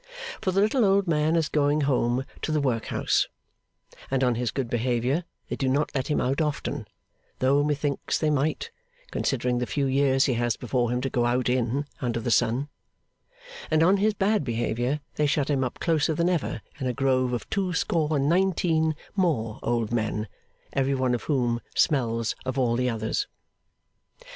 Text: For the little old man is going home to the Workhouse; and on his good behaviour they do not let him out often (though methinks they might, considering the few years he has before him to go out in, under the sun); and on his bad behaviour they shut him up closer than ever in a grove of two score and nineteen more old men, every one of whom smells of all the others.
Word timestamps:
For 0.41 0.49
the 0.49 0.61
little 0.61 0.83
old 0.83 1.07
man 1.07 1.35
is 1.35 1.47
going 1.47 1.81
home 1.81 2.25
to 2.41 2.51
the 2.51 2.59
Workhouse; 2.59 3.27
and 4.09 4.23
on 4.23 4.33
his 4.33 4.49
good 4.49 4.67
behaviour 4.67 5.25
they 5.47 5.55
do 5.55 5.69
not 5.69 5.93
let 5.93 6.07
him 6.07 6.19
out 6.19 6.41
often 6.41 6.87
(though 7.37 7.63
methinks 7.63 8.17
they 8.17 8.31
might, 8.31 8.71
considering 9.11 9.59
the 9.59 9.67
few 9.67 9.85
years 9.85 10.25
he 10.25 10.33
has 10.33 10.57
before 10.57 10.89
him 10.91 11.01
to 11.01 11.09
go 11.11 11.27
out 11.27 11.49
in, 11.49 11.85
under 12.01 12.19
the 12.19 12.31
sun); 12.31 12.67
and 13.69 13.83
on 13.83 13.97
his 13.97 14.15
bad 14.15 14.43
behaviour 14.43 15.01
they 15.17 15.27
shut 15.27 15.51
him 15.51 15.63
up 15.63 15.79
closer 15.79 16.15
than 16.15 16.29
ever 16.29 16.63
in 16.79 16.87
a 16.87 16.93
grove 16.93 17.31
of 17.31 17.47
two 17.51 17.71
score 17.71 18.15
and 18.17 18.27
nineteen 18.27 18.95
more 19.15 19.59
old 19.61 19.91
men, 19.93 20.27
every 20.73 20.95
one 20.95 21.13
of 21.13 21.25
whom 21.25 21.61
smells 21.75 22.35
of 22.43 22.57
all 22.57 22.75
the 22.75 22.89
others. 22.89 23.27